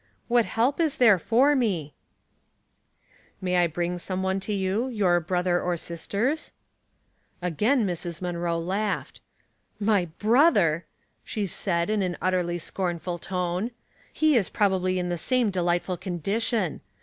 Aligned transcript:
''What 0.35 0.45
help 0.45 0.79
is 0.79 0.97
there 0.97 1.19
for 1.19 1.55
me?"" 1.55 1.93
May 3.39 3.67
T 3.67 3.71
bring 3.71 3.99
some 3.99 4.23
one 4.23 4.39
to 4.39 4.51
you,— 4.51 4.87
your 4.89 5.19
brother 5.19 5.61
or 5.61 5.77
sisters?" 5.77 6.51
Again 7.43 7.85
Mrs. 7.85 8.19
Munroe 8.19 8.57
laughed." 8.57 9.19
My 9.93 10.05
brother!" 10.17 10.85
she 11.23 11.45
said, 11.45 11.91
in 11.91 12.01
an 12.01 12.17
utterly 12.19 12.57
scorn 12.57 12.97
ful 12.97 13.19
tone;"' 13.19 13.69
he 14.11 14.35
is 14.35 14.49
probably 14.49 14.97
in 14.97 15.09
the 15.09 15.19
same 15.19 15.51
delightful 15.51 15.97
condition. 15.97 16.81